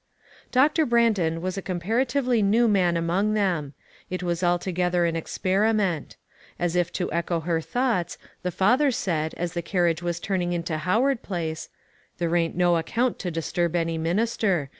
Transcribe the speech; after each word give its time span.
Doctor 0.51 0.83
Brandon 0.83 1.41
was 1.41 1.59
a 1.59 1.61
comparatively 1.61 2.41
new 2.41 2.67
man 2.67 2.97
among 2.97 3.35
them. 3.35 3.75
It 4.09 4.23
was 4.23 4.43
altogether 4.43 5.05
an 5.05 5.15
ex 5.15 5.37
28O 5.37 5.37
ONE 5.37 5.41
COMMONPLACE 5.43 6.15
DAY. 6.15 6.15
periment. 6.15 6.15
As 6.57 6.75
if 6.75 6.91
to 6.93 7.11
echo 7.13 7.41
her 7.41 7.61
thoughts, 7.61 8.17
the 8.41 8.49
father 8.49 8.89
said, 8.89 9.35
as 9.35 9.53
the 9.53 9.61
carriage 9.61 10.01
was 10.01 10.19
turning 10.19 10.53
into 10.53 10.79
Howard 10.79 11.21
Place:" 11.21 11.69
There 12.17 12.35
ain't 12.35 12.55
no 12.57 12.77
account 12.77 13.19
to 13.19 13.29
disturb 13.29 13.75
any 13.75 13.99
minister. 13.99 14.69